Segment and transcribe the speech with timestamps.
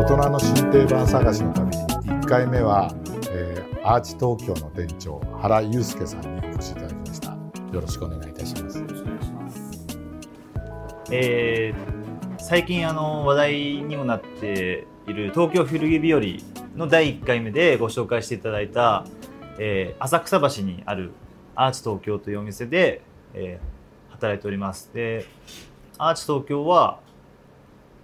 [0.00, 2.90] 大人の新定番探しの旅1回目は、
[3.32, 7.28] えー、アーチ東京の店長原祐介さんにお越しいただきました。
[7.28, 7.36] よ
[7.82, 8.82] ろしくお願いいたします。
[11.10, 16.20] えー、最近あの話題にもなっている東京古着日和
[16.78, 19.04] の第1回目でご紹介していただいた、
[19.58, 21.12] えー、浅草橋にある
[21.54, 23.02] アーチ東京というお店で、
[23.34, 24.90] えー、働いております。
[24.94, 25.26] で
[25.98, 27.00] アーチ東京は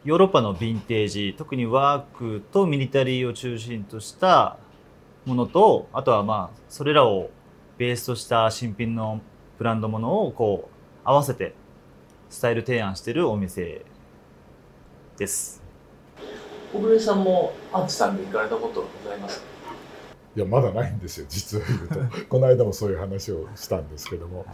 [0.07, 4.57] ヨーロッパのヴィンテージ特にワークとミリタリーを中心とした
[5.25, 7.31] ものとあとはまあそれらを
[7.77, 9.21] ベースとした新品の
[9.59, 11.57] ブランドものをこう合わせて
[12.31, 13.85] スタイル提案しているお店
[15.19, 15.61] です。
[16.73, 19.45] 小暮さんもアンチさんで行かれたことはございます
[20.37, 22.17] いやまだないんですよ実を言うと。
[22.31, 24.47] この間もそういう話をしたんですけども、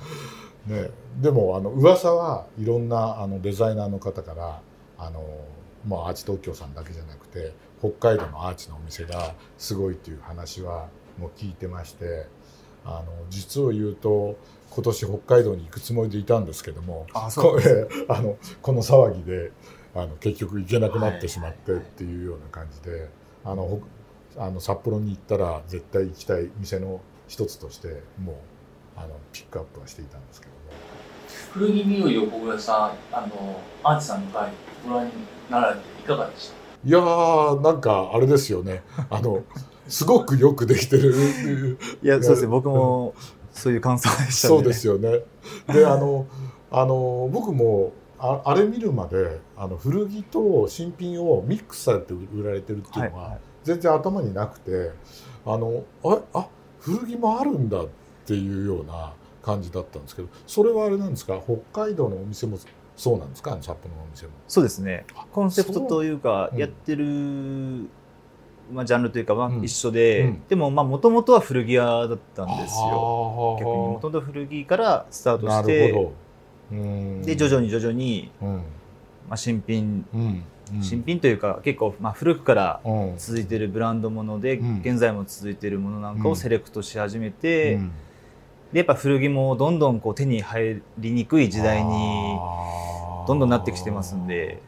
[0.66, 4.62] ね、でもあの噂はいろんなあのデザイナーの方から
[5.02, 5.24] あの、
[5.86, 12.26] まあ、アーチ東京さんだけじゃなくて北海道のアーチのお店がすごいっていう話はもう聞いてまして
[12.84, 14.36] あの実を言うと
[14.70, 17.58] 今年北海道に行くつもりでいたんですけどもあこ
[18.08, 19.52] あのこの騒ぎで
[19.94, 23.10] あの結局行けなくなってしまってっていうような感じで、
[23.44, 23.80] あの
[24.38, 28.36] あの札幌に行ったら絶対行きたい店の一つとしてもう
[28.96, 30.58] あのピックアップはしていたんですけども
[31.52, 34.48] 古着匂いを小倉さんあのアーチさんの場合
[34.88, 35.12] ご覧に
[35.50, 36.88] なられていかがでした？
[36.88, 38.82] いやーなんかあれですよね。
[39.10, 39.42] あの
[39.88, 42.48] すごくよくできてるいやそうですね。
[42.48, 43.14] 僕も
[43.52, 44.54] そういう感想でしたね。
[44.54, 45.20] そうですよね。
[45.72, 46.26] であの
[46.70, 54.90] あの僕もああれ見るまであの古着と新品をミックスされて売られてるっていうのは全然頭になくて、
[55.44, 56.46] あのああ
[56.80, 57.86] 古着もあるんだっ
[58.26, 59.12] ていうような
[59.42, 61.40] 感じだったんですけどそれはあれなんですか？
[61.44, 62.58] 北海道のお店も
[62.96, 63.50] そうなんですか？
[63.60, 64.32] 札幌のお店も。
[64.46, 65.04] そうですね。
[65.32, 67.04] コンセプトというかやってる、
[68.72, 73.56] まあ、ジャンルというかまあ一緒で、うん、でももともとは古着屋だったんですよ。
[73.58, 76.10] 逆にもともと古着からスタートして
[77.26, 78.62] で徐々に徐々に、うん、ま
[79.30, 80.44] あ、新品、うん。
[80.80, 82.80] 新品というか結構まあ古くから
[83.18, 87.78] 続いてるブランドもので、現在も続いてるものなんかをセレクトし始めて、
[88.72, 92.38] でやっぱ古着もどんどんこう手に入りにくい時代に
[93.26, 94.60] どんどんなってきてますんで、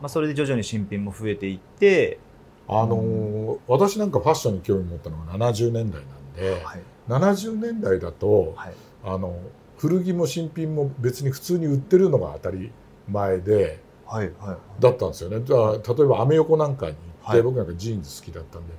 [0.00, 2.18] まあ、それで徐々に新品も増えていって
[2.66, 9.38] あのー、私なんかファッションに興味持ったのが70年代なんで、はい、70年代だと、はい、あの
[9.78, 12.70] 古着も新品も別に普通に売ってるのが当たり
[13.08, 15.36] 前で、はいはい、だったんですよね。
[15.38, 18.74] 例えばアメ横なんかに行って、僕なんかジーンズ好きだったんで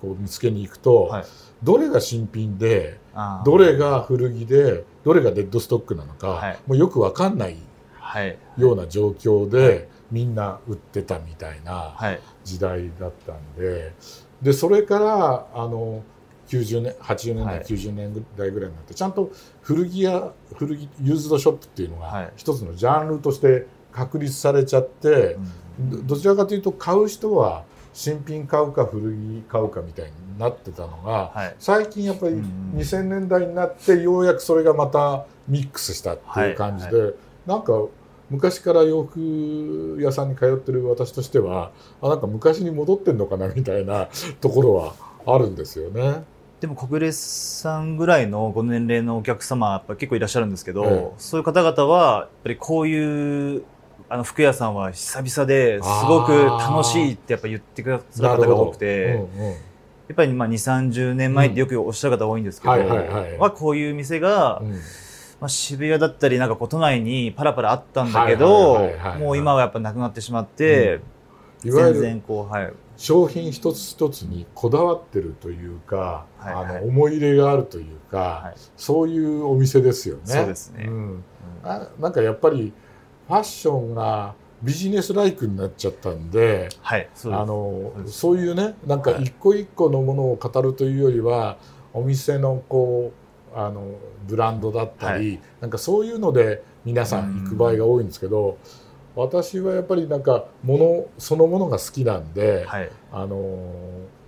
[0.00, 1.22] こう見つけに行くと、
[1.62, 2.98] どれが新品で
[3.44, 7.56] どれが古着でどれがデッドストックなのか、はい、もうよく分かんない
[8.56, 11.96] ような状況で、みんな売ってたみたいな
[12.44, 13.92] 時代だったんで
[14.42, 16.02] でそれからあの
[16.48, 19.30] 90年80年代、はい、90年代ぐらいになってちゃんと
[19.62, 25.36] 古着屋古着ユーズドショップっていうのが一つのジャンルとして確立されちゃって、
[25.78, 32.34] どちらかというと買う人は新品買うか古着買うかみたいになってたのが、はい、最近やっぱり
[32.74, 37.14] 2000年代になってようやくそれがまたミックスしたっていう感じで、はいはい、
[37.46, 37.72] なんか
[38.30, 44.08] 昔から洋服屋さんに通ってる私としてはあなんか昔に戻ってんのかなみたいな
[44.40, 44.94] ところは
[45.26, 46.24] あるんですよね。
[46.60, 53.62] でも小暮さんぐらいのご年齢のお客様やっぱ結構いらっしゃるんですけど、ええ、そういう方々はやっぱりこういう
[54.12, 64.78] あの服屋さんは久々ですごく楽しいってやっぱ言ってくださる方が多くて、うんうん、やっぱりまあ2 3 0年前ってよくおっしゃる方多いんですけど、うんはいはいはい、はこういう店が、うん、ま
[65.42, 68.90] あ、渋谷だったりなんか都内にパラパラあったんだけど、
[69.20, 71.00] もう今はやっぱなくなってしまって、
[71.62, 72.20] いわゆる
[72.96, 80.22] 商品一つ一つにこだわってるというか、はいはい、あの思い入れがあるというか、はい、そういうお店ですよね。
[80.24, 81.24] そうですね、うん、
[81.62, 82.72] あなんかやっぱり
[83.30, 91.56] ファッションがビジネスライクになっちゃったんで、はい、そうあのそういうねなんか一個一個のものを語るというよりは、
[91.92, 93.12] お店のこ
[93.54, 93.94] うあの
[94.26, 98.58] ブランドだったり、はい、なんかそういうので皆さん行く場合が多いんですけど、
[99.14, 103.72] 私はやっぱりなんかものそのものが好きなんで、はい、あの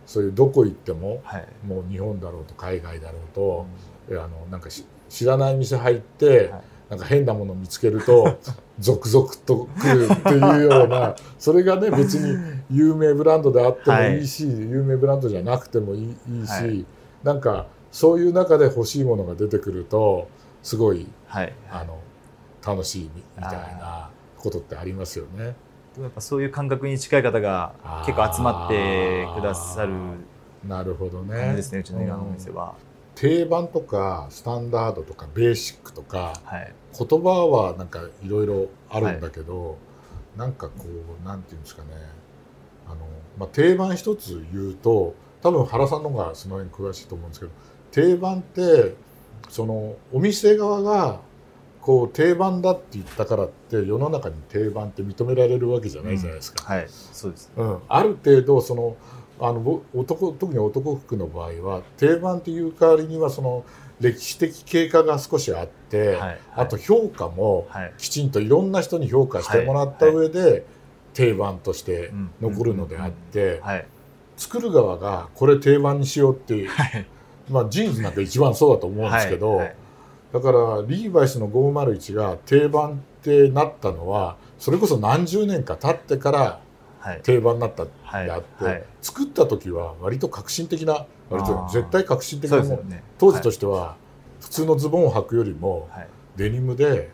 [0.07, 3.67] そういうどこ行っても、はい、もう日本だろうと海外だろうと、
[4.09, 4.69] うん、あのなんか
[5.09, 6.53] 知らない店入って、
[6.93, 8.39] なんか変なものを見つけると
[8.79, 12.37] 続々と来るっていうようなそれがね別に
[12.71, 14.23] 有名ブランドであってもい。
[14.23, 16.85] いし、はい、有名ブランドじゃなくてもいいし、はい、
[17.25, 20.29] なんかそういう中で欲しいものが出てくると
[20.63, 21.99] すごい、はい、あの
[22.63, 25.57] 楽しいみたいなことってありますよね。
[25.99, 27.73] やっぱそういう感覚に近い方が
[28.05, 29.95] 結構集まってくださる
[30.69, 31.55] なるほどね。
[31.57, 32.75] ですねうちの映画のお店は。
[33.23, 39.75] 定番とかスタンダードとかベーシックとか、はい、言葉はなんかいろいろあるんだけど、は
[40.35, 40.87] い、なんかこ
[41.23, 41.91] うなんていうんですかね。
[42.85, 42.97] あの、
[43.39, 47.53] まあ、定番一つ言うと多分原さんの方がその辺詳しいと思うんですけど
[47.93, 48.97] 定番って
[49.49, 51.21] そのお店側が
[51.81, 56.65] こう定番だって言ったからって世の中に定番って認められるわけじゃないじゃないですか。
[56.65, 58.97] うん、はい、そうです、うん、ある程度その
[59.45, 63.65] あの男特に男服の場合は定番っていう代わりにはその
[64.01, 67.67] 歴史的経過が少しあって、はいはい、あと評価も
[67.99, 70.65] きちんといろんな人に評価してもらった上で
[71.15, 73.61] 定番として残るのであって
[74.37, 76.71] 作る側がこれ定番にしようっていう、
[77.51, 79.61] まあジーンズなんか一番そうだと思うんですけど、
[80.33, 86.61] だからリーバイスの501が定番ってなったのはそれこそ何十年か経ってから
[87.23, 88.75] 定番になったであって、はい。
[88.75, 93.97] はい、作った時は割と革新的な割と絶対革新的なもの、ね、当時としては
[94.41, 95.89] 普通のズボンを履くよりも
[96.37, 97.11] デニムで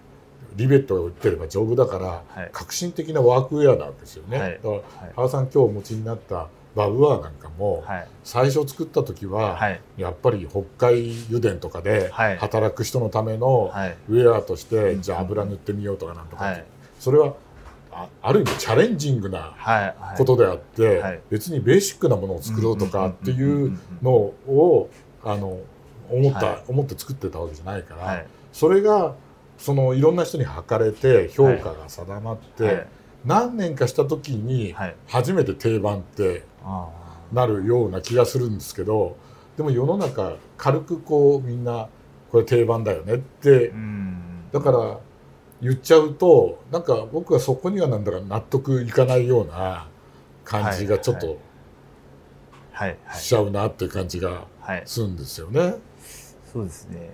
[0.57, 4.61] リベットが売ってれば丈夫だから革新的なワークウェアなんですよね。
[4.63, 7.85] だから原さん今日お持ちになったバブアーなんかも、
[8.23, 9.59] 最初作った時は、
[9.97, 13.73] やっぱり北海油田とかで働く人のための
[14.09, 16.57] ウェアとして、じゃあ油塗ってみようとかなんとか、
[17.01, 17.35] それは
[18.23, 19.55] ある意味チャレンジングな
[20.17, 24.91] ことであって、はい、別にベーシックなものを作ろうとかっていうのを
[25.25, 25.59] あの
[26.11, 29.15] 思った、はい、思って作ってたわけじゃないから、はい、それが
[29.59, 32.87] そのいろんな人に測れて評価が定まって、
[33.25, 34.75] 何年かした時に
[35.09, 36.45] 初めて定番って
[37.33, 39.17] なるような気がするんですけど
[39.57, 41.89] でも世の中軽くこうみんな
[42.31, 43.73] これ定番だよねって
[44.53, 44.99] だから
[45.61, 49.89] 言っちゃうとなんか僕はそこにはなんだか納得いかないような
[50.45, 51.39] 感じがちょっと
[53.15, 54.47] しちゃうなっていう感じが
[54.85, 55.75] するんですよね。
[56.53, 57.11] そうですね。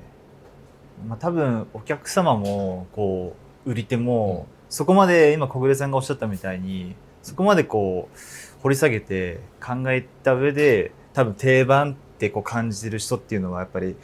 [1.09, 3.35] まあ多分お客様もこ
[3.67, 8.19] う売り手も、そこまで今小暮さんがおっしゃったみたいにそこまでこう
[8.63, 13.97] 掘り下げて考えた上で多分定番ってこう感じてる人っていうのはやっぱり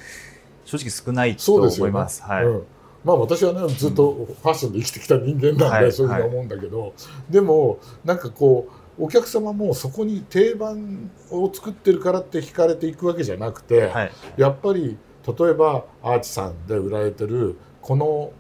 [0.65, 2.17] 正直少ないと思います。
[2.17, 2.45] すね、はい。
[2.47, 2.67] うん
[3.05, 6.93] まあ私はねずっとファッションで生きてきた人間なんで、そういうふうに思うんだけど、はい、
[7.31, 8.69] でもなんかこ
[8.99, 18.33] うお客様もそこに定番を作ってるからって惹かれていくわけじゃなくて、はい、やっぱり例えばアーチさんで売られてるこの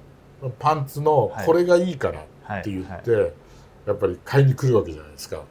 [0.58, 2.20] パンツのこれがいいから
[2.60, 3.32] って言って、
[3.86, 5.42] やっぱり買いに来るわけじゃないですか。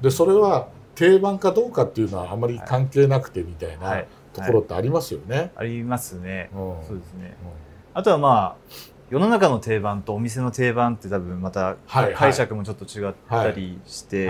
[0.00, 5.52] でそれは定番かどうかっていうのはあまり関係なくてみたいなところってありますよね。
[5.56, 6.50] ありますね。
[6.52, 7.36] うん、そうですね。
[7.58, 7.63] うん
[7.94, 8.74] あとはまあ
[9.08, 14.28] 世の中の定番とお店の定番って多分また解釈もちょっと違ったりして、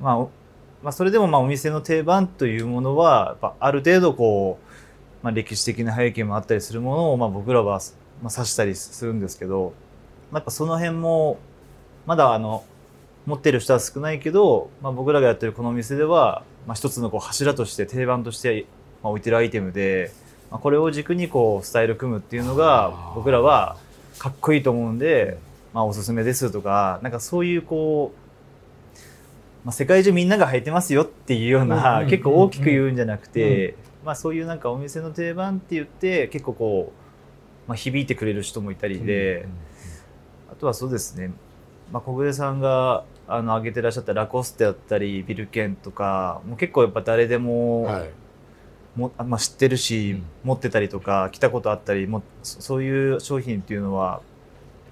[0.00, 7.80] まあ、まあそれでもまあお店の定番というものはやっぱある程度こう、まあ、歴史的な背景もあったりするものをまあ僕らは
[8.22, 9.72] まあ指したりするんですけど、
[10.30, 11.38] まあ、やっぱその辺も
[12.06, 12.62] まだあの
[13.26, 18.66] 持ってる人は少ないけど、まあ、僕らがやってるこのお店では、まあ、一つのこう柱として定番として
[19.02, 23.76] 置いてるアイテムでまあ、これを軸にこうスタイル組むっていうのが僕らは
[24.18, 25.38] かっこいいと思うんで、
[25.72, 28.12] まあ、おすすめですとかなんかそういうこ
[28.94, 28.98] う、
[29.64, 39.46] まあ、世界中みんなが履いてますよっていうような、結構大きく言うんじゃなくて、まあ、そういうなんかお店の定番って言って結構こう、まあ、響いてくれる人もいたりで、
[40.50, 41.32] あとはそうですね、
[41.92, 48.10] まあ、小暮さんがあの上げてらっしゃったラコステだったりビルケンとかもう結構やっぱ誰でも、はい
[48.96, 54.20] も、まあ、知ってるし、うん、持ってたりとか来たことあったりもそういう商品っていうのは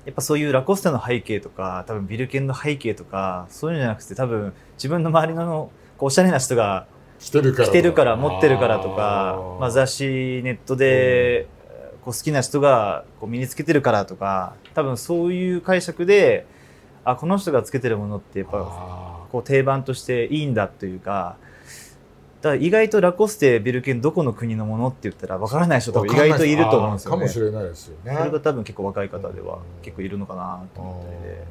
[0.04, 6.86] やっぱそういうラコステの背景とか多分ビルケンの背景とかそういうんじゃなくて多分自分の周りのこうおしゃれな人が
[7.18, 10.04] 着てるから着てるから持ってるからとかまあ、雑誌
[10.42, 11.46] ネットで
[12.02, 16.46] こう好きな人がこう身につけてるからとか多分そういう解釈で
[17.04, 21.36] あこの人がつけてるものってやっぱこう定番としていいんだというか
[22.40, 27.16] だ意外とラコステビルケンどこの国のものって言ったらわからない人とか意外といると思うんですよね。
[27.18, 28.16] かもしれないですよね。
[28.16, 31.44] それが多分結構若い方では結構いるのかなと思ったりで、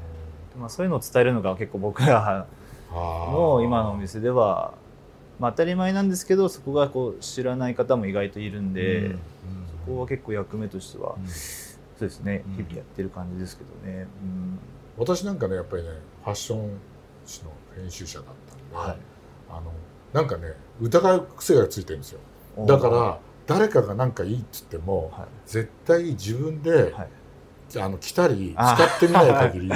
[0.57, 2.47] まあ、そういうのを伝えるのが結構僕ら
[2.91, 4.73] の今のお店では、
[5.39, 9.19] まあ、当たり前なんですけどそこがこう知らない方も意外といるんで、うん、
[9.85, 11.33] そこは結構役目としては、うん、そ
[11.97, 14.07] うですね日々やってる感じですけどね。
[14.23, 14.59] うん、
[14.97, 15.89] 私なんかねやっぱりね
[16.23, 16.79] ファッション
[17.25, 18.97] 誌の編集者だったんで、はい、
[19.49, 19.63] あの
[20.13, 22.19] なんかね疑う癖がついてるんですよ。
[22.65, 27.09] だから誰かが何かいいっつっても、はい、絶対自分で、はい、
[27.79, 29.71] あの来たり使ってみない限り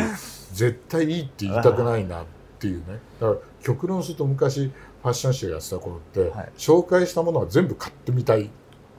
[0.53, 2.25] 絶対いいって言いたくないなっ
[2.59, 2.99] ていうね。
[3.19, 4.71] だから極論すると昔
[5.01, 8.49] ファッション誌をやってた頃って、はい、紹介したものは全部買ってみたい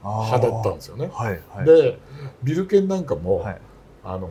[0.03, 1.09] 派だったんですよね。
[1.13, 1.99] はいはい、で
[2.43, 3.61] ビルケンなんかも、はい、
[4.03, 4.29] あの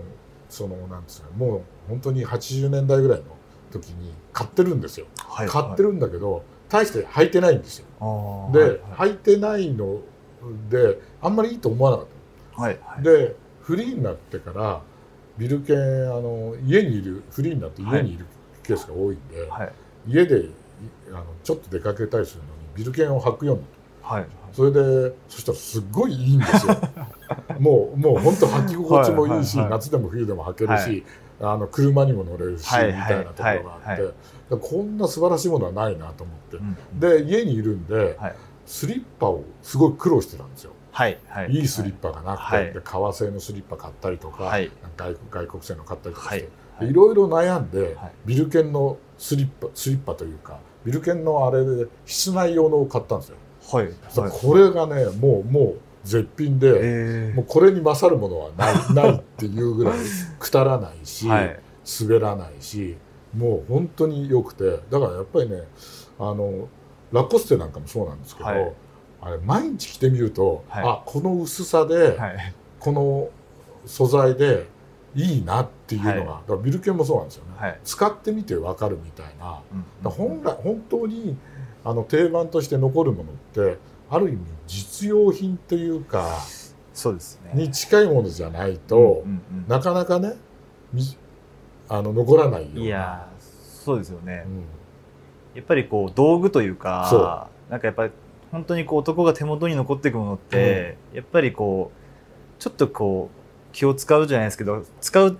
[0.48, 3.24] そのなんですかもう本当に80年代ぐらいの
[3.70, 5.06] 時に買ってるんですよ。
[5.18, 8.50] はい、買ってるんだけど大して履いてないんですよ。
[8.52, 10.00] で、はいはい、履いてないの
[10.70, 12.06] であんまりいいと思わなかっ
[12.56, 12.62] た。
[12.62, 14.80] はいはい、でフリーになってから
[15.36, 18.26] ビルケンあの家にいるフリーになって家にいる
[18.62, 19.72] ケースが多いんで、はい、
[20.08, 20.46] 家で
[21.10, 23.82] あのちょっと出かけたりするのにビルケンを履くようになった。
[24.02, 26.76] はい、それでそしたらすっごいいいんですよ。
[27.60, 31.04] もうもう本当履き心地もいいし、はいはいはい、夏でも冬でも履けるし、
[31.40, 34.12] あの車にも乗れるし、みたいなところがあって、
[34.56, 38.18] こんな素晴らしいものはないなと思って、うん、で家にいるんで、
[38.66, 40.72] スリッパをすごい苦労してたんですよ。
[40.92, 46.92] はいはい、いいスリッパがなくて、はい、で革製のスリッパ買ったりとか、はい、外外国製の買ったりとかして、はい、い。
[46.92, 47.96] ろいろ悩んで、
[48.26, 53.36] ビルケンのスリッパスリッパというかビルケンのあれで室内用のを買ったんですよ。
[53.70, 53.88] はい、
[54.42, 59.98] これがねもうもう絶品で、えー、もうこれに勝るものはない ないっていうぐらい
[60.38, 61.58] くたらないし、はい、
[62.00, 62.96] 滑らないし
[63.36, 65.62] もう本当に良くてだからやっぱりね
[66.18, 66.68] あの
[67.12, 68.72] ラコステなんかもそうなんですけど、はい、
[69.20, 72.18] あれ毎日着てみると、はい、あこの薄さで、
[72.80, 73.28] この
[73.84, 74.66] 素材で
[75.14, 79.60] いいなっていうのが、だからビルケンもそうなんですよね、使ってみて分かるみたいな、
[80.04, 81.36] うん、本来本当に
[81.84, 83.78] あの定番として残るものって
[84.12, 86.38] ある意味実用品というか
[86.92, 87.52] そうですね。
[87.54, 89.24] に近いものじゃないと、
[89.66, 90.34] なかなかね
[91.88, 92.80] あの残らないような。
[92.82, 94.64] いやそうですよね、うん、
[95.56, 98.12] やっぱりこう道具というかなんかやっぱり
[98.52, 105.38] 本当にこう男が手元に残っていくものって、うん、やっぱりこうちょっとこう気を使うじゃないですけど使う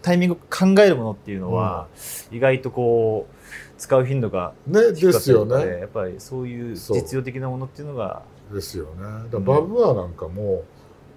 [0.00, 1.88] タイミングを考えるものっていうのは、
[2.30, 3.35] 意外とこう
[3.78, 5.80] 使う頻度がねですよね。
[5.80, 8.22] やっぱりそういう実用的なものっていうのが
[8.52, 9.28] ですよね。
[9.30, 10.64] だバブアーなんかも、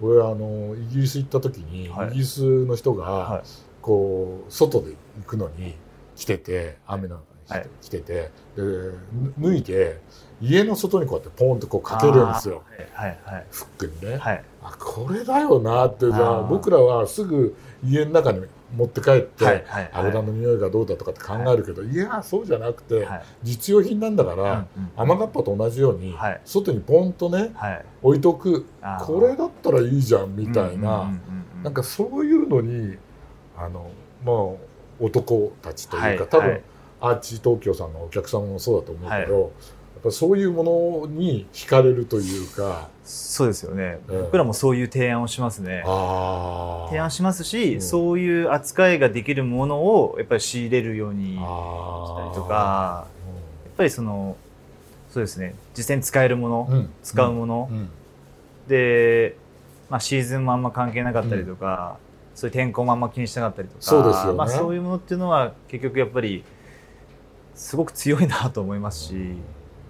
[0.00, 3.42] うん、俺あのイギリス行った時に、はい、イギリスの人が、
[3.80, 5.74] こう外で行くのに
[6.16, 8.90] 来てて雨の中に来てて、で
[9.38, 10.00] 脱いで
[10.40, 12.62] 家の外にこうやってポンとこうかけるんですよ、
[12.94, 13.18] はい。
[13.24, 18.40] はい、フックにね、はい、あこれだよなってさ僕らはすぐ家の中に
[18.76, 27.52] 持って帰って、はいはい、油の匂いがどうだとかって考えるけど、はい、いやそうじゃなくて、はい、実用品なんだから、雨がっぱと同じように、外にポンとね、
[28.02, 28.66] 置いとく。
[29.00, 31.10] これだったらいいじゃんみたいな、
[31.62, 32.96] なんかそういうのに
[33.56, 33.90] あの
[34.24, 34.70] まあ
[35.04, 36.60] 男たちというか、多分、
[37.00, 39.52] アーチ東京さんのお客さんもそうだと思うけど、
[40.02, 42.88] ぱそういうものに惹かれるというか。
[43.04, 45.82] そうですよね、うん、僕らもそういう提案をしますね。
[45.84, 51.44] 提案しますし、うん、そういう扱いができるものをやっぱり仕入れるようにしたり
[52.34, 54.36] とか、うん、やっぱりその
[55.10, 55.56] そうですね。
[55.76, 57.68] 実際に使えるもの、使うもの、
[58.68, 59.34] で、
[59.88, 61.96] まあ、シーズンもあんま関係なかったりとか、
[62.36, 66.44] そういう天候もあんま気にしなかったりとかそうですよ、ね、まあ、そういうものっていうのは結局やっぱり
[67.54, 69.34] すごく強いなと思いますし。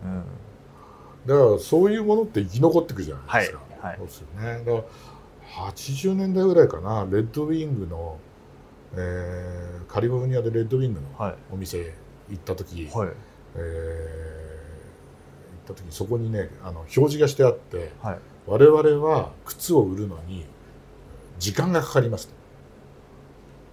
[0.02, 0.24] うん、
[1.26, 3.90] だからそういうものって生き残っていくじゃないですか、はい。
[3.90, 4.58] はい、そうですよね。
[4.58, 4.84] だから
[5.70, 7.06] 80年代ぐらいかな。
[7.10, 8.18] レッドウィングの、
[8.94, 11.94] えー、カリフォルニアでレッドウィングのお店
[12.28, 13.08] 行った時、はい、
[13.56, 13.62] えー、
[15.66, 20.46] 行った時そこにねあの表示がしてあって、はい、我々は靴を売るのに
[21.38, 22.34] 時間がかかりますと。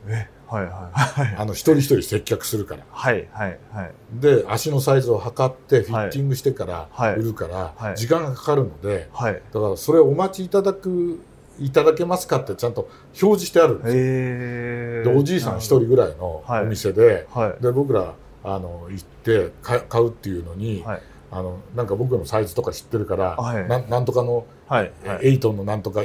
[0.08, 0.30] え？
[0.48, 0.72] はいはい。
[0.98, 11.20] はい、あの一人一人接客するから、はいはいはい、で足のサイズを測ってフィッティングしてから売るから時間がかかるので、はい、だからそれをお待ちいただく
[11.60, 12.90] いただけますかってちゃんと
[13.22, 15.14] 表示してあるんですよ。
[15.14, 18.14] でおじいさん一人ぐらいのお店ではい、で僕ら
[18.44, 26.02] あの行って買うっていうのに、はい、あのなんか僕のサイズとか知ってるから、はい、ななんとかの、はいはい、エイトンのなんとか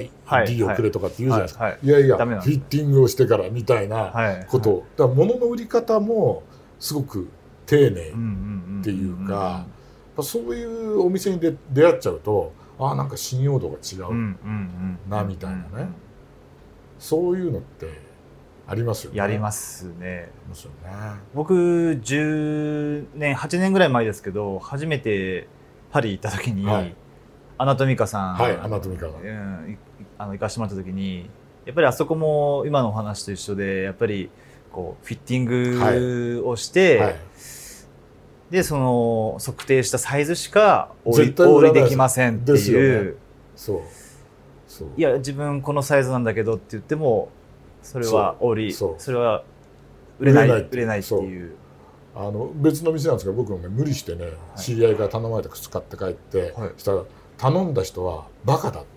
[0.46, 6.42] D をくれとかって言うじゃないですか、はいはい、いやいやフィッティングをしてからみたいなことを、はい、だから物の売り方も
[6.80, 7.28] すごく
[7.66, 8.08] 丁寧
[8.80, 9.66] っていうか
[10.20, 14.36] そういうお店にで出会っちゃうとああなんか信用度が違う
[15.08, 15.88] なみたいなね。
[16.98, 18.11] そういうのって
[18.66, 19.18] ありますよね。
[19.18, 20.30] やりますね。
[20.48, 20.90] ますよね。
[21.34, 25.48] 僕10年8年ぐらい前ですけど初めて
[25.90, 26.94] パリ行った時に、はい、
[27.58, 29.78] アナトミカさん、はい、アナトミカが、うん、
[30.18, 31.28] あの行かしてもらった時に
[31.64, 34.30] やっぱりあそこも今のお話と一緒でやっぱり
[34.72, 37.16] こうフィッティングをして、はいはい、
[38.50, 41.34] でその測定したサイズしかお売
[41.66, 43.12] りできませんっていう。
[43.12, 43.18] ね、
[43.56, 43.80] そう
[44.96, 47.28] いや自分このサイズなんだけどって言っても
[47.82, 49.44] それは折りそれは
[50.18, 51.56] 売れない売れないっていう。
[52.14, 57.04] あの別の店なんですけど僕もね無理してね、はい、知り合いが頼まれた靴買って帰って、はい、したら
[57.38, 58.88] 頼んだ人はバカだって。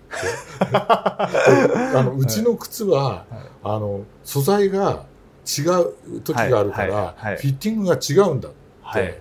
[0.76, 5.06] あのうちの靴は、はい、あの素材が
[5.46, 8.52] 違う時があるから、フィッティングが違うんだっ
[8.92, 9.20] て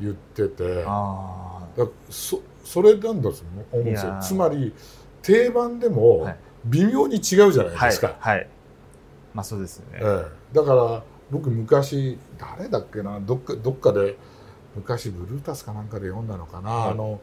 [0.00, 0.90] 言ってて、だ
[2.10, 3.32] そそれなんだと思
[3.72, 4.72] うんですよつまり
[5.22, 6.34] 定番でも
[6.64, 8.16] 微妙に違うじゃないですか。
[8.18, 8.48] はい、
[9.34, 14.16] まあそうですね、ええ、だから僕昔誰だっけなどっかどっかで
[14.76, 17.20] 昔ブルータスかなんかで読んだのかな、はい、あの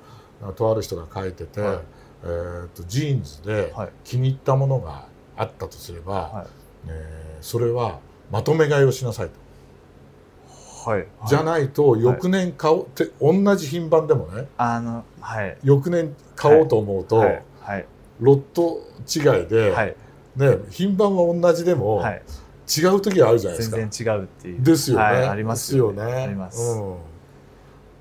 [0.55, 1.79] とある人が書いてて、はい、
[2.23, 5.05] えーと、ジーンズで気に入ったものが
[5.37, 6.47] あったとすれば、はい、
[6.87, 7.99] えー、それは
[8.31, 10.89] まとめ買いをしなさいと。
[10.89, 17.85] はい、じゃないと翌年買おうって、同じ品番でもねあの、はい、翌年買おうと思うと、はい。
[18.19, 19.95] ロット違いで、
[20.35, 22.03] ね、品番は同じでも、
[22.67, 23.77] 違う時があるじゃないですか。
[23.77, 24.61] 全然違うっていう。
[24.61, 26.01] ですよね、ありますよね。
[26.01, 26.97] あります、うん、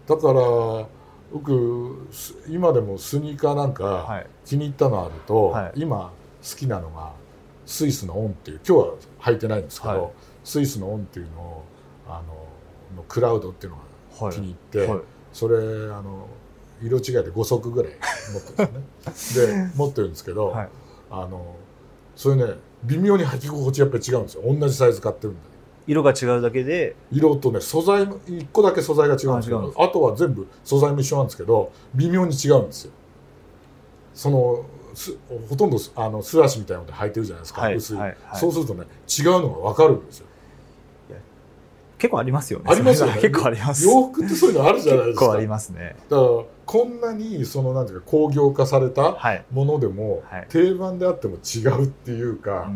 [0.06, 0.86] だから
[1.32, 2.08] 僕
[2.48, 7.12] 今でもスニーカーなんか気に入ったのあると、今好きなのが
[7.66, 10.12] スイスのオンっていう今日は履いてないんですけど、
[10.44, 11.64] スイスのオンっていうのを
[12.08, 13.78] あののクラウドっていうの
[14.20, 14.88] が気に入って、はい。
[14.88, 15.00] はい、
[15.32, 16.28] それあの
[16.82, 17.92] 色違いで5足ぐらい
[18.32, 18.72] 持ってるん
[19.04, 19.66] ですね。
[19.68, 20.68] で持ってるんですけど、はい、
[21.10, 21.56] あの
[22.20, 22.52] それね
[22.84, 24.42] 微妙に履き心地やっぱり違うんですよ。
[24.44, 25.40] 同じサイズ買ってるんで。
[25.86, 26.94] 色が違うだけで。
[27.10, 32.92] 色とね素材1個だけ素材が違うんですけどあとは全部素材も一緒なんですけど微妙に違うんですよ。
[34.12, 34.66] その
[35.48, 40.26] ほとんどあの素足みたいなので履いてるじゃないですか、はい、薄い、はいはい、そうするとね違うのが分かるんですよ
[42.00, 42.64] 結構ありますよね。
[42.68, 43.18] ありますよね。
[43.20, 43.84] 結構あります。
[43.84, 45.26] 洋服ってそういうのあるじゃないですか。
[45.26, 45.96] 結構ありますね。
[46.08, 46.28] だから
[46.64, 49.18] こんなにそのなんていうか工業化された
[49.52, 52.70] ものでも、はい、定番であっても違うっていうか、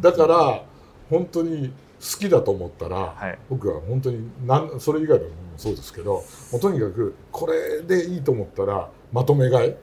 [0.00, 0.64] だから
[1.08, 9.74] 本当に好きだと思ったら、はい、僕は本当になんそれ以外でもそうですけど、もうとにかくこれでいいと思ったらまとめ買い、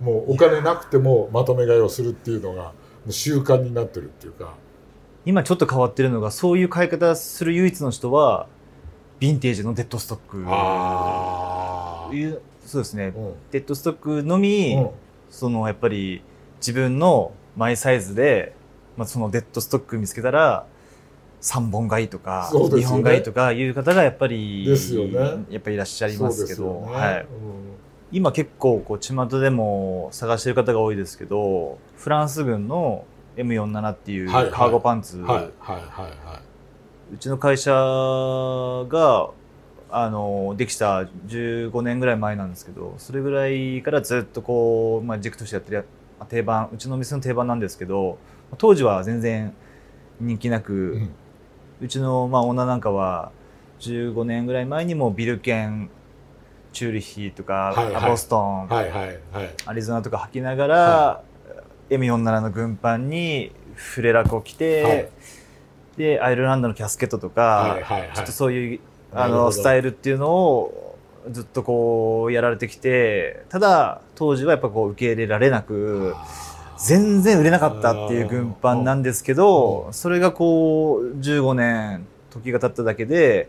[0.00, 2.72] もうお金なくてもまとめ買いをするっていうのがも
[3.06, 4.54] う習慣になってるっていうか。
[5.24, 8.46] 今ちょっと変わってるのがそういう買い方する唯一の人は
[9.20, 10.44] ヴィンテージのデッドストック。
[10.48, 12.10] あ
[12.66, 14.90] そうですね、うん、デッドストックのみ、うん、
[15.30, 16.22] そのやっぱり
[16.58, 18.54] 自分のマイサイズで、
[18.96, 20.66] まあ、そのデッドストック見つけたら
[21.40, 27.26] 3本買いとか、ね、2本買いとかいう方がやっぱりですよ、ね、やっぱりいらっしゃいますけど、ね、はい、うん、
[28.12, 33.04] 今結構こう巷でも探してる方が多いですけどフランス軍の
[33.36, 35.18] M47 っていうカーゴパンツ、
[37.12, 39.30] うちの会社が
[39.90, 45.84] あのできた15年ぐらい前なんですけどそれぐらいからずっとこう、まあ、軸としてやってる
[46.30, 48.16] 定番うちの店の定番なんですけど
[48.56, 49.52] 当時は全然
[50.18, 51.10] 人気なく、うん、
[51.82, 53.32] うちの、まあ、女なんかは
[53.80, 55.90] 15年ぐらい前にもビルケン
[56.72, 61.31] チューリヒとか、はいはい、ボストン、はいはいはい、アリゾナとか履きながら、はい
[61.96, 65.08] M47 の軍パンにフレラコを着て、はい、
[65.96, 68.80] でアイルランドのキャスケットとか、はいはいはい、ちょっとそういう
[69.12, 70.98] あのスタイルっていうのを
[71.30, 76.14] ずっとこうやられてきてただ当時はやっぱこう受け入れられなく
[76.78, 83.48] 全然売れなかったっていう軍パンなんですけどそれがこう15年時が経っただけで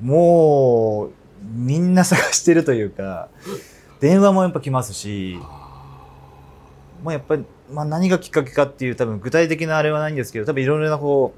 [0.00, 1.12] もう
[1.44, 3.28] みんな探してるというか
[4.00, 5.38] 電話もやっぱ来ますし。
[7.04, 11.34] もうやっぱり、まあ、何がきっかけかっていう多分具体的なあれはないんですけど多分いろいろなこ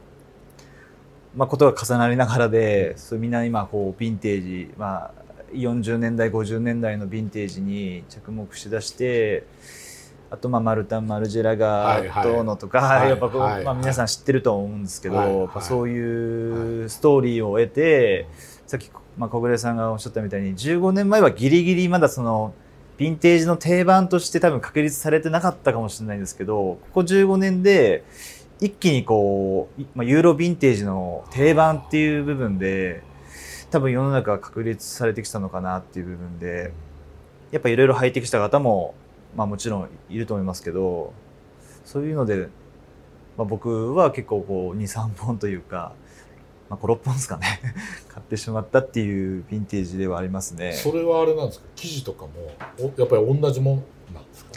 [1.35, 5.13] う、まあ、ことが重なりながらでそうみんな今こうヴィンテージ、まあ、
[5.53, 9.45] 40年代50年代のヴィンテージに着目しだして
[10.31, 18.27] あとまあマルタン・マルジェラがどうのとか、はいはい、やっぱこう、はいはい、まあ、皆さん知ってると思うんですけど、はいはい、やっぱそういうストーリーを得て、
[18.67, 22.55] さっき、まあ、小暮さんがおっしゃったみたいに15年前はギリギリまだその
[22.99, 28.05] ヴィンテージの定番として多分確立されてなかったかもしれないんですけど、ここ15年で
[28.61, 33.03] 一気にこう、まあ、ユーロヴィンテージの定番っていう部分で、
[33.71, 36.73] 多分世の中が確立されてきたのかなっていう部分で、
[37.51, 38.95] やっぱいろいろ入ってきた方も、
[39.37, 41.13] まあもちろんいると思いますけど、
[41.85, 42.49] そういうので、
[43.37, 45.93] まあ、僕は結構こう2、3本というか、
[46.69, 47.61] まあ、5、6本ですかね。
[48.09, 50.73] 買ってしまったっていうヴィンテージではありますね。
[50.73, 51.67] それはあれなんですか？
[51.77, 52.31] 生地とかも
[52.97, 54.51] やっぱり同じもんなんですか？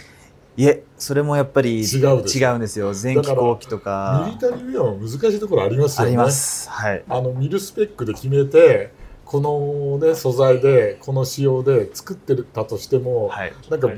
[0.57, 2.93] いえそれもやっぱり違う違うんですよ。
[3.01, 4.23] 前期後期とか。
[4.27, 6.07] ミリタリーウェアも難しいところありますよね。
[6.09, 6.69] あります。
[6.69, 7.03] はい。
[7.07, 8.91] あのミルスペックで決めて
[9.23, 13.89] このね素材でこの仕様で作ってたとしても、はい、なんか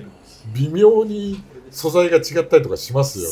[0.54, 3.32] 微妙に素材が違ったりとかしますよね。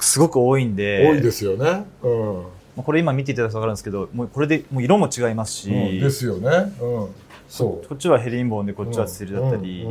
[0.00, 1.08] すごく多いんで。
[1.08, 1.86] 多いですよね。
[2.02, 2.42] うん。
[2.76, 6.48] これ今見ていただくと分かるんですけどもうこれでもう色も違いますし、うん、ですよね、
[6.80, 7.08] うん、
[7.48, 7.88] そう。
[7.88, 9.86] こっちはヘリンボーンでこっちはツリだったり、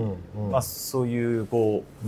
[0.52, 2.08] まあ、そういうこう、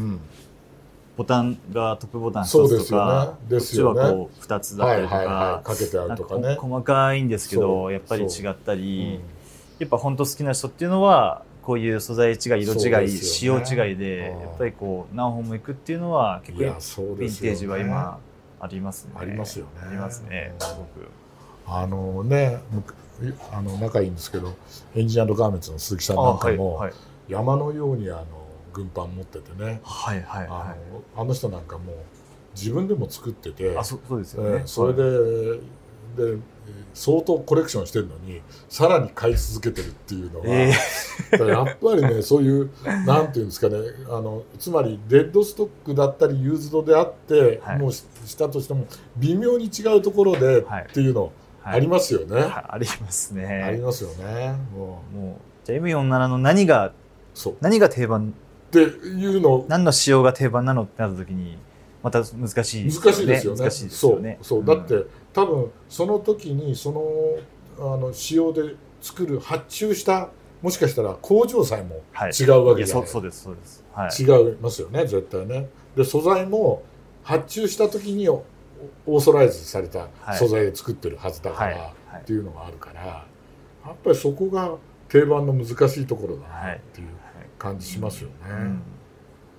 [1.16, 3.56] ボタンがトップボタン1つとか、ね。
[3.56, 6.56] ね、こっちはこう2つだったりとか、はいかけてあるとかね。
[6.56, 9.20] 細かいんですけどやっぱり違ったり、
[9.80, 18.20] やっぱ本当好きな人っていうのはこういう素材違い色違い、ね、仕様違いでやっぱりこう何本もいくっていうのは結構ヴィンテージは今
[18.60, 19.12] ありますね。
[19.16, 19.72] ありますよね。
[19.88, 20.54] ありますね。
[20.60, 21.10] すごく。
[21.68, 22.60] あのね
[23.52, 24.54] あの仲いいんですけど
[24.96, 26.98] エンジニアガーメンツの鈴木さんなんかも、はいはい、
[27.30, 28.26] 山のようにあの
[28.74, 30.76] 軍パン持っててね、はいはいはい、あ
[31.16, 31.96] のあの人なんかもう
[32.54, 35.60] 自分でも作っててあそそうですよね、えー、それで、
[36.16, 36.38] で
[36.94, 42.72] 相当コレクションしてるのにさらに買い続けてるっていうのは、えー、やっぱりねそういう
[43.06, 48.06] なんていうんですかねあのつまりデッドストックだったりユーズドであって、はい、もうし
[48.38, 51.32] たとしても微妙に違うところでっていうの
[51.64, 53.46] ありますよね、はいはい、ありますね。
[53.46, 54.56] ありますよね。
[54.76, 55.16] もう。
[55.16, 56.94] もうじゃあ M47 の何が
[57.60, 58.36] 何が定番？
[58.70, 61.58] っていうの何の仕様が定番なのってなった時に
[62.04, 63.60] また難しい、ね、難しいですよね。
[63.60, 64.38] 難しいですよね。
[64.44, 70.30] そう、そう、だって、多分その時にそのあの仕様で作る発注した
[70.62, 75.68] もしかしたら工場さえも違うわけじゃない、はい、そうですそうです、はい、違いますよね絶対ね。
[75.98, 76.84] で素材も
[77.22, 84.76] 発注した時にオーソライズされた素材で作ってるはずだから、っていうのがあるからやっぱりそこが
[85.10, 87.08] 定番の難しいところだなっていう
[87.60, 88.36] 感じしますよね。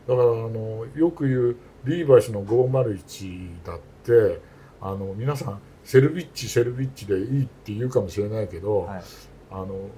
[0.09, 4.41] だからあのよく言うリーバイスの501だって
[4.87, 9.03] あの皆さんセルビッチセルビッチでいいって言うかもしれないけど、はい、
[9.51, 9.88] あの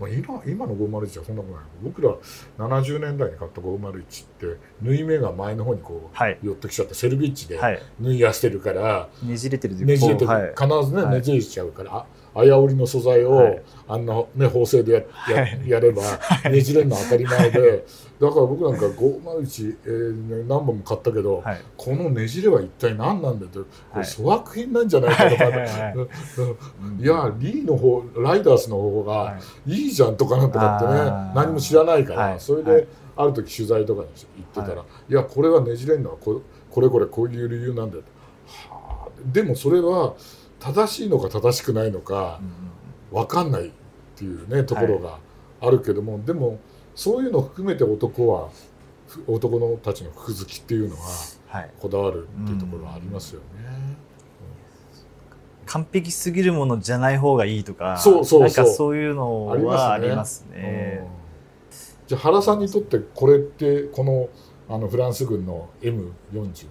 [0.00, 1.64] まあ、今今の501はそんなことない。
[1.80, 2.12] 僕ら
[2.58, 7.60] 70年代に買った501って縫い目が前の方にこう、はい、寄ってきちゃってセルビッチで
[8.00, 16.02] 縫いやしてるから、ねじれてるねじれてる、必ずね、ねじれちゃうからあやおりの素材を、あんな、ね、縫製でやややれば、
[16.50, 17.84] ねじれるのは当たり前で
[18.22, 29.88] だから僕なんか501、えー、何本も買ったけど、はい、このねじれは一体何なんだと、これ粗悪品なんじゃないかとか、いやリーの方ライダースの方がい。
[29.88, 30.92] いじゃんとかなんとかってね
[31.34, 36.40] 何も知らないから、それである時取材とかに行ってたら、い、やこれはねじれるのはこ
[36.70, 38.72] これこれこういう理由なんだよと。
[38.72, 40.14] はあ、でもそれは
[40.62, 42.40] 正しいのか正しくないのか
[43.10, 43.70] 分かんないっ
[44.14, 45.18] ていうねところが
[45.60, 46.60] あるけども、でも
[46.94, 48.50] そういうのを含めて男は
[49.26, 53.46] 男のたちの服好きっていうのはこだわるっていうところはありますよね。
[55.66, 61.06] 完璧すぎるものじゃない方がいいとかそうそうなんかそういうのはありますね。
[61.70, 62.02] すね。
[62.06, 64.28] じゃあ原さんにとってこれってこの
[64.68, 66.66] あのフランス軍の M47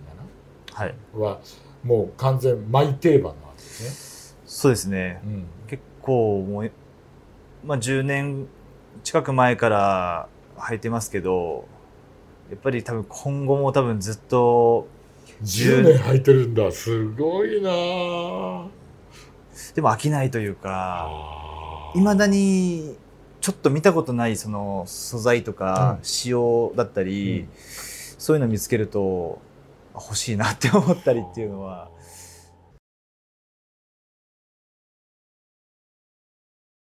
[1.15, 1.39] は
[1.83, 4.41] もう完全マイ定番なわけですね。
[4.45, 6.71] そうですね、うん、結構もう、
[7.63, 8.47] まあ、10年
[9.03, 11.65] 近く前から履いてますけど、
[12.49, 14.87] やっぱり多分今後も多分ずっと
[15.43, 16.71] 10年履いてるんだ。
[16.71, 18.67] すごいな。
[19.73, 21.09] でも飽きないというか、
[21.95, 22.95] いまだに
[23.39, 29.41] ちょっと見たことないその素材とか仕様だったり、うん、そういうの見つけると
[29.93, 31.89] 欲しいなって思ったりっていうのは